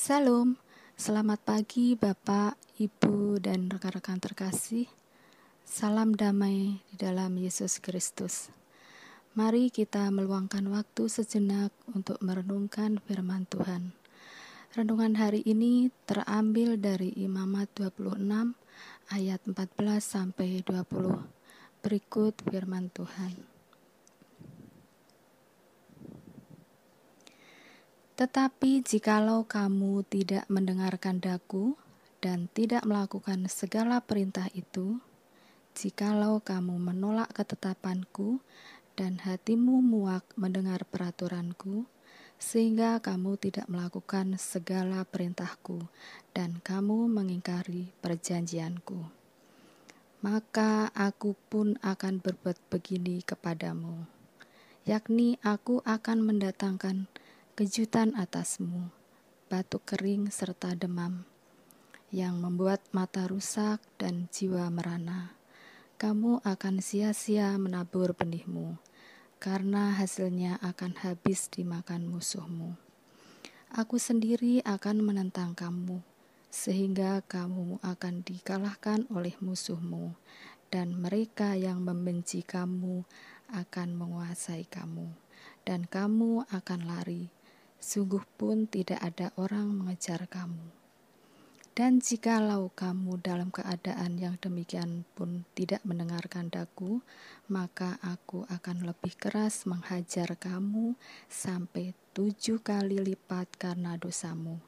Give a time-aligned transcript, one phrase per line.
[0.00, 0.56] Salam,
[0.96, 4.88] selamat pagi Bapak, Ibu, dan rekan-rekan terkasih.
[5.68, 8.48] Salam damai di dalam Yesus Kristus.
[9.36, 13.92] Mari kita meluangkan waktu sejenak untuk merenungkan firman Tuhan.
[14.72, 18.24] Renungan hari ini terambil dari Imamat 26
[19.12, 21.28] ayat 14 sampai 20.
[21.84, 23.49] Berikut firman Tuhan.
[28.20, 31.80] Tetapi jikalau kamu tidak mendengarkan daku
[32.20, 35.00] dan tidak melakukan segala perintah itu,
[35.72, 38.44] jikalau kamu menolak ketetapanku
[38.92, 41.88] dan hatimu muak mendengar peraturanku,
[42.36, 45.88] sehingga kamu tidak melakukan segala perintahku
[46.36, 49.00] dan kamu mengingkari perjanjianku.
[50.20, 54.04] Maka aku pun akan berbuat begini kepadamu,
[54.84, 57.08] yakni aku akan mendatangkan
[57.60, 58.88] kejutan atasmu,
[59.52, 61.28] batuk kering serta demam,
[62.08, 65.36] yang membuat mata rusak dan jiwa merana.
[66.00, 68.80] Kamu akan sia-sia menabur benihmu,
[69.36, 72.80] karena hasilnya akan habis dimakan musuhmu.
[73.76, 76.00] Aku sendiri akan menentang kamu,
[76.48, 80.16] sehingga kamu akan dikalahkan oleh musuhmu,
[80.72, 83.04] dan mereka yang membenci kamu
[83.52, 85.12] akan menguasai kamu,
[85.68, 87.28] dan kamu akan lari
[87.80, 90.80] sungguh pun tidak ada orang mengejar kamu.
[91.70, 97.00] Dan jikalau kamu dalam keadaan yang demikian pun tidak mendengarkan daku,
[97.48, 100.92] maka aku akan lebih keras menghajar kamu
[101.32, 104.60] sampai tujuh kali lipat karena dosamu.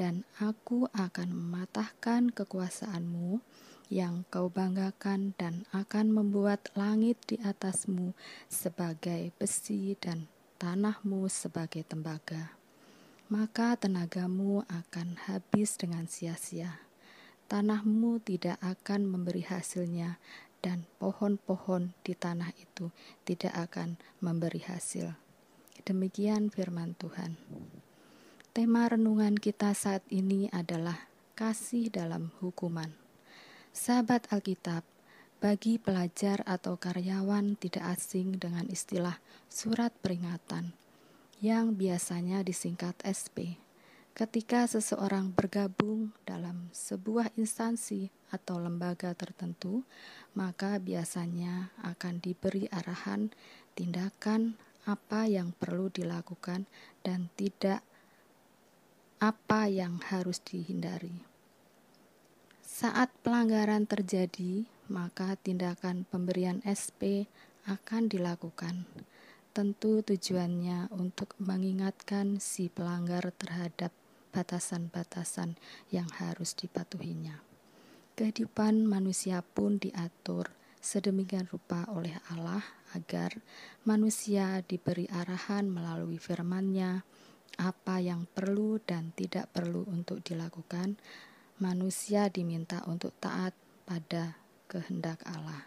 [0.00, 3.44] Dan aku akan mematahkan kekuasaanmu
[3.92, 8.16] yang kau banggakan dan akan membuat langit di atasmu
[8.48, 10.24] sebagai besi dan
[10.56, 12.56] tanahmu sebagai tembaga,
[13.28, 16.80] maka tenagamu akan habis dengan sia-sia.
[17.46, 20.18] Tanahmu tidak akan memberi hasilnya,
[20.64, 22.90] dan pohon-pohon di tanah itu
[23.22, 25.14] tidak akan memberi hasil.
[25.86, 27.38] Demikian firman Tuhan.
[28.50, 31.06] Tema renungan kita saat ini adalah
[31.38, 32.90] kasih dalam hukuman.
[33.70, 34.82] Sahabat Alkitab,
[35.36, 39.20] bagi pelajar atau karyawan tidak asing dengan istilah
[39.52, 40.72] surat peringatan
[41.44, 43.60] yang biasanya disingkat SP.
[44.16, 49.84] Ketika seseorang bergabung dalam sebuah instansi atau lembaga tertentu,
[50.32, 53.28] maka biasanya akan diberi arahan
[53.76, 54.56] tindakan
[54.88, 56.64] apa yang perlu dilakukan
[57.04, 57.84] dan tidak
[59.20, 61.20] apa yang harus dihindari.
[62.64, 67.26] Saat pelanggaran terjadi, maka tindakan pemberian SP
[67.66, 68.86] akan dilakukan.
[69.56, 73.90] Tentu tujuannya untuk mengingatkan si pelanggar terhadap
[74.36, 75.56] batasan-batasan
[75.88, 77.40] yang harus dipatuhinya.
[78.16, 80.52] Kehidupan manusia pun diatur
[80.86, 82.62] sedemikian rupa oleh Allah
[82.94, 83.34] agar
[83.82, 87.02] manusia diberi arahan melalui firman-Nya
[87.58, 91.00] apa yang perlu dan tidak perlu untuk dilakukan.
[91.58, 93.56] Manusia diminta untuk taat
[93.88, 94.36] pada
[94.66, 95.66] kehendak Allah.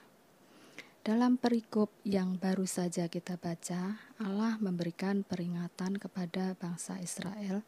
[0.99, 7.63] Dalam perikop yang baru saja kita baca, Allah memberikan peringatan kepada bangsa Israel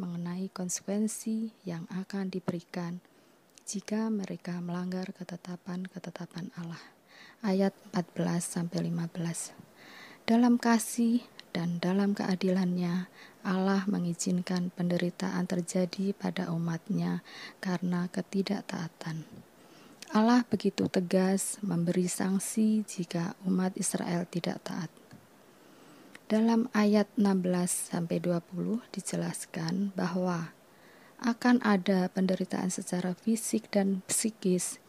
[0.00, 3.02] mengenai konsekuensi yang akan diberikan
[3.66, 6.80] jika mereka melanggar ketetapan-ketetapan Allah.
[7.42, 9.52] Ayat 14 sampai 15.
[10.22, 13.10] Dalam kasih dan dalam keadilannya,
[13.42, 17.26] Allah mengizinkan penderitaan terjadi pada umatnya
[17.58, 19.26] karena ketidaktaatan.
[20.14, 24.90] Allah begitu tegas memberi sanksi jika umat Israel tidak taat.
[26.26, 30.50] Dalam ayat 16 sampai 20 dijelaskan bahwa
[31.22, 34.82] akan ada penderitaan secara fisik dan psikis,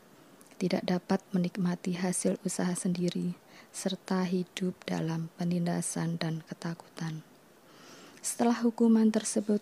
[0.58, 3.38] tidak dapat menikmati hasil usaha sendiri,
[3.70, 7.22] serta hidup dalam penindasan dan ketakutan.
[8.20, 9.62] Setelah hukuman tersebut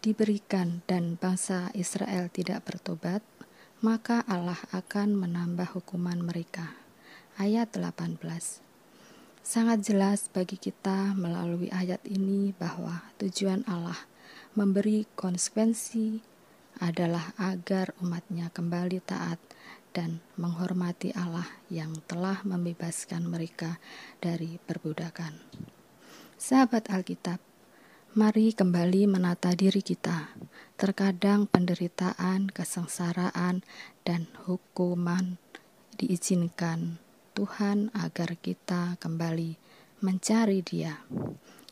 [0.00, 3.20] diberikan dan bangsa Israel tidak bertobat,
[3.82, 6.78] maka Allah akan menambah hukuman mereka.
[7.34, 8.22] Ayat 18.
[9.42, 13.98] Sangat jelas bagi kita melalui ayat ini bahwa tujuan Allah
[14.54, 16.22] memberi konsekuensi
[16.78, 19.42] adalah agar umatnya kembali taat
[19.90, 23.82] dan menghormati Allah yang telah membebaskan mereka
[24.22, 25.42] dari perbudakan.
[26.38, 27.42] Sahabat Alkitab,
[28.12, 30.36] Mari kembali menata diri kita.
[30.76, 33.64] Terkadang penderitaan, kesengsaraan,
[34.04, 35.40] dan hukuman
[35.96, 37.00] diizinkan
[37.32, 39.56] Tuhan agar kita kembali
[40.04, 41.00] mencari Dia.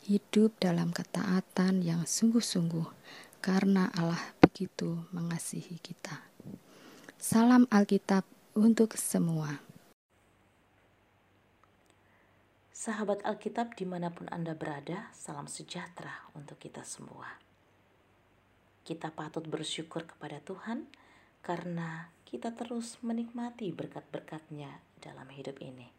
[0.01, 2.89] Hidup dalam ketaatan yang sungguh-sungguh
[3.37, 6.25] karena Allah begitu mengasihi kita.
[7.21, 8.25] Salam Alkitab
[8.57, 9.61] untuk semua.
[12.81, 17.29] Sahabat Alkitab di mana pun Anda berada, salam sejahtera untuk kita semua.
[18.81, 20.89] Kita patut bersyukur kepada Tuhan
[21.45, 25.93] karena kita terus menikmati berkat-berkatnya dalam hidup ini.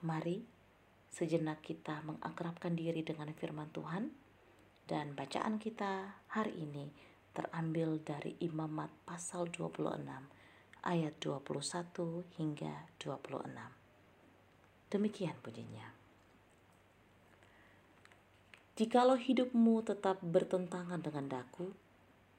[0.00, 0.40] Mari
[1.12, 4.08] sejenak kita mengakrabkan diri dengan firman Tuhan
[4.88, 6.88] dan bacaan kita hari ini
[7.36, 10.00] terambil dari Imamat pasal 26
[10.80, 13.83] ayat 21 hingga 26.
[14.92, 15.92] Demikian bunyinya.
[18.74, 21.70] Jikalau hidupmu tetap bertentangan dengan daku,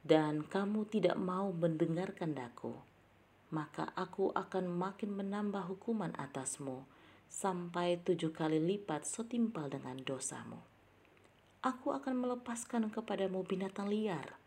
[0.04, 2.76] dan kamu tidak mau mendengarkan daku,
[3.50, 6.84] maka aku akan makin menambah hukuman atasmu
[7.32, 10.62] sampai tujuh kali lipat setimpal dengan dosamu
[11.66, 14.38] aku akan melepaskan kepadamu binatang liar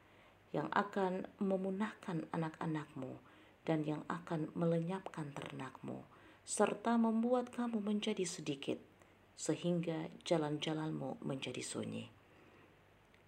[0.55, 3.19] yang akan memunahkan anak-anakmu
[3.67, 6.07] dan yang akan melenyapkan ternakmu,
[6.49, 8.81] serta membuat kamu menjadi sedikit,
[9.37, 12.09] sehingga jalan-jalanmu menjadi sunyi.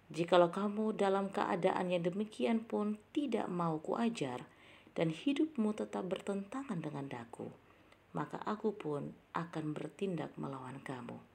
[0.09, 4.49] Jikalau kamu dalam keadaan yang demikian pun tidak mau kuajar,
[4.97, 7.53] dan hidupmu tetap bertentangan dengan daku,
[8.17, 11.31] maka aku pun akan bertindak melawan kamu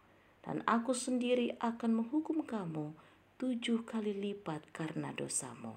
[0.46, 2.94] dan aku sendiri akan menghukum kamu
[3.42, 5.74] tujuh kali lipat karena dosamu.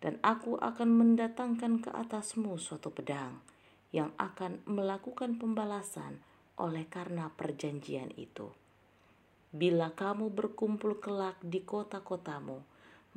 [0.00, 3.44] Dan aku akan mendatangkan ke atasmu suatu pedang
[3.90, 6.22] yang akan melakukan pembalasan
[6.58, 8.50] oleh karena perjanjian itu.
[9.50, 12.62] Bila kamu berkumpul kelak di kota-kotamu,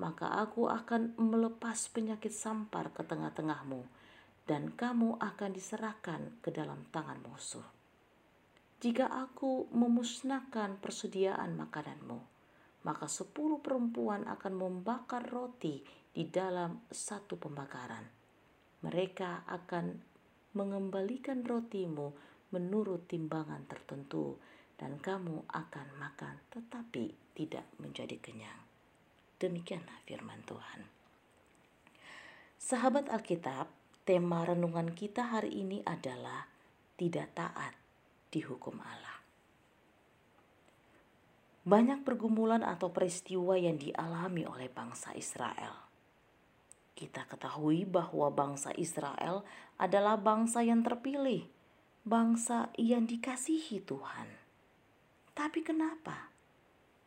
[0.02, 3.86] maka aku akan melepas penyakit sampar ke tengah-tengahmu,
[4.50, 7.64] dan kamu akan diserahkan ke dalam tangan musuh
[8.84, 12.20] jika aku memusnahkan persediaan makananmu,
[12.84, 15.80] maka sepuluh perempuan akan membakar roti
[16.12, 18.04] di dalam satu pembakaran.
[18.84, 20.13] Mereka akan
[20.54, 22.14] mengembalikan rotimu
[22.54, 24.38] menurut timbangan tertentu,
[24.78, 28.62] dan kamu akan makan tetapi tidak menjadi kenyang.
[29.42, 30.82] Demikianlah firman Tuhan.
[32.62, 33.68] Sahabat Alkitab,
[34.08, 36.48] tema renungan kita hari ini adalah
[36.96, 37.76] tidak taat
[38.32, 39.20] dihukum Allah.
[41.64, 45.83] Banyak pergumulan atau peristiwa yang dialami oleh bangsa Israel.
[46.94, 49.42] Kita ketahui bahwa bangsa Israel
[49.82, 51.50] adalah bangsa yang terpilih,
[52.06, 54.30] bangsa yang dikasihi Tuhan.
[55.34, 56.30] Tapi kenapa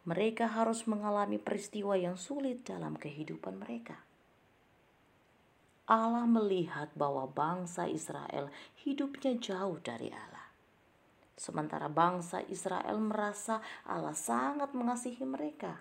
[0.03, 4.03] mereka harus mengalami peristiwa yang sulit dalam kehidupan mereka?
[5.87, 8.51] Allah melihat bahwa bangsa Israel
[8.83, 10.51] hidupnya jauh dari Allah.
[11.39, 15.79] Sementara bangsa Israel merasa Allah sangat mengasihi mereka,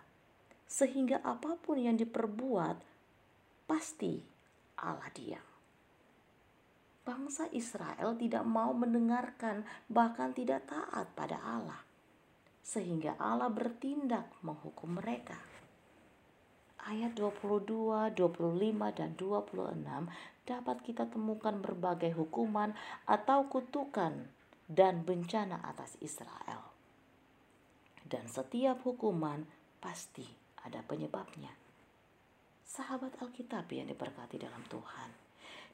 [0.69, 2.94] sehingga apa pun yang diperbuat
[3.65, 4.21] pasti
[4.77, 5.45] Allah diam.
[7.05, 11.85] Bangsa Israel tidak mau mendengarkan, bahkan tidak taat pada Allah,
[12.65, 15.37] sehingga Allah bertindak menghukum mereka.
[16.85, 20.09] Ayat 22, 25, dan 26
[20.45, 22.73] dapat kita temukan berbagai hukuman
[23.05, 24.29] atau kutukan
[24.65, 26.73] dan bencana atas Israel.
[28.05, 29.45] Dan setiap hukuman
[29.81, 30.25] pasti
[30.61, 31.64] ada penyebabnya.
[32.75, 35.07] Sahabat Alkitab yang diberkati dalam Tuhan.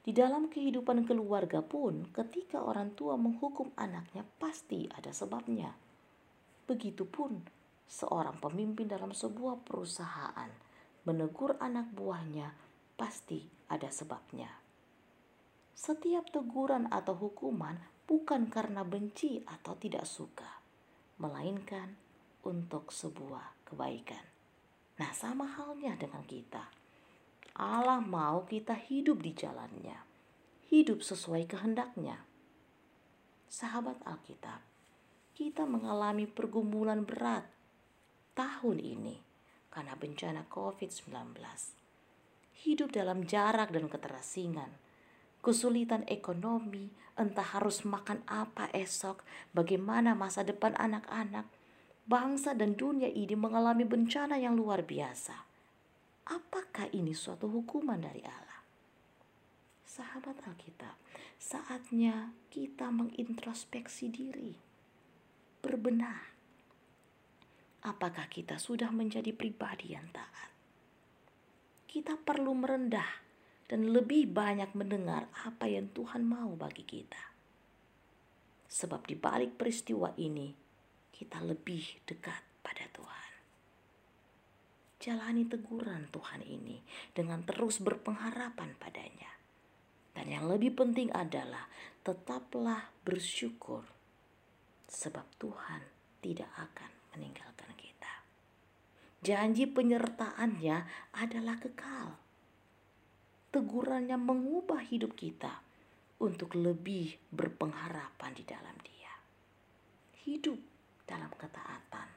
[0.06, 5.74] Di dalam kehidupan keluarga pun, ketika orang tua menghukum anaknya, pasti ada sebabnya.
[6.70, 7.42] Begitupun
[7.90, 10.54] seorang pemimpin dalam sebuah perusahaan
[11.10, 12.54] menegur anak buahnya,
[12.94, 14.62] pasti ada sebabnya.
[15.74, 20.62] Setiap teguran atau hukuman bukan karena benci atau tidak suka,
[21.18, 21.98] melainkan
[22.46, 24.22] untuk sebuah kebaikan.
[25.02, 26.81] Nah, sama halnya dengan kita.
[27.62, 30.02] Allah mau kita hidup di jalannya,
[30.74, 32.26] hidup sesuai kehendaknya.
[33.46, 34.66] Sahabat Alkitab,
[35.38, 37.46] kita mengalami pergumulan berat
[38.34, 39.22] tahun ini
[39.70, 41.38] karena bencana COVID-19.
[42.66, 44.74] Hidup dalam jarak dan keterasingan,
[45.46, 49.22] kesulitan ekonomi, entah harus makan apa esok,
[49.54, 51.46] bagaimana masa depan anak-anak,
[52.10, 55.51] bangsa dan dunia ini mengalami bencana yang luar biasa.
[56.32, 58.64] Apakah ini suatu hukuman dari Allah?
[59.84, 60.96] Sahabat Alkitab,
[61.36, 64.56] saatnya kita mengintrospeksi diri,
[65.60, 66.32] berbenah.
[67.84, 70.56] Apakah kita sudah menjadi pribadi yang taat?
[71.92, 73.12] Kita perlu merendah
[73.68, 77.20] dan lebih banyak mendengar apa yang Tuhan mau bagi kita.
[78.72, 80.56] Sebab di balik peristiwa ini,
[81.12, 83.31] kita lebih dekat pada Tuhan.
[85.02, 86.78] Jalani teguran Tuhan ini
[87.10, 89.34] dengan terus berpengharapan padanya.
[90.14, 91.66] Dan yang lebih penting adalah
[92.06, 93.82] tetaplah bersyukur
[94.86, 95.82] sebab Tuhan
[96.22, 98.14] tidak akan meninggalkan kita.
[99.26, 100.78] Janji penyertaannya
[101.18, 102.14] adalah kekal.
[103.52, 105.64] Tegurannya mengubah hidup kita
[106.22, 109.14] untuk lebih berpengharapan di dalam Dia.
[110.30, 110.60] Hidup
[111.10, 112.10] dalam ketaatan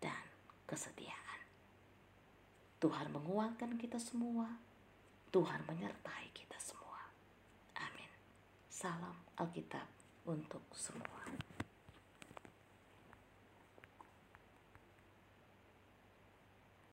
[0.00, 0.24] dan
[0.66, 1.23] kesetiaan.
[2.84, 4.44] Tuhan menguatkan kita semua.
[5.32, 7.00] Tuhan menyertai kita semua.
[7.80, 8.12] Amin.
[8.68, 9.88] Salam Alkitab
[10.28, 11.24] untuk semua.